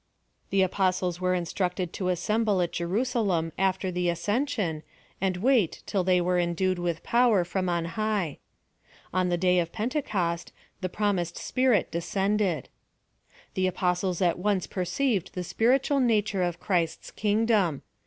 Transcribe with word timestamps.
The 0.49 0.63
apostles 0.63 1.21
were 1.21 1.35
instructed 1.35 1.93
to 1.93 2.07
assemble 2.09 2.59
at 2.63 2.71
Jerusalem 2.71 3.51
after 3.55 3.91
the 3.91 4.09
ascension, 4.09 4.81
and 5.21 5.37
wait 5.37 5.83
till 5.85 6.03
they 6.03 6.19
were 6.19 6.39
endued 6.39 6.79
with 6.79 7.03
power 7.03 7.45
from 7.45 7.69
on 7.69 7.85
high. 7.85 8.39
On 9.13 9.29
the 9.29 9.37
day 9.37 9.59
of 9.59 9.71
Pentecost, 9.71 10.51
the 10.81 10.89
promised 10.89 11.37
Spirit 11.37 11.91
de 11.91 11.99
scended. 11.99 12.65
The 13.53 13.67
apostles 13.67 14.23
at 14.23 14.39
once 14.39 14.65
perceived 14.65 15.35
the 15.35 15.43
spirit 15.43 15.83
ual 15.83 16.01
nature 16.01 16.41
of 16.41 16.59
Christ's 16.59 17.11
kingdom. 17.11 17.83